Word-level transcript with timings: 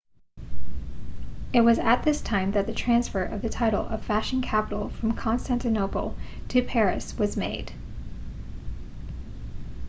it 1.53 1.61
was 1.61 1.77
at 1.77 2.01
this 2.01 2.21
time 2.21 2.53
that 2.53 2.65
the 2.65 2.73
transfer 2.73 3.21
of 3.23 3.43
the 3.43 3.49
title 3.49 3.85
of 3.85 4.03
fashion 4.03 4.41
capital 4.41 4.89
from 4.89 5.11
constantinople 5.11 6.15
to 6.49 6.63
paris 6.63 7.15
was 7.19 7.37
made 7.37 7.71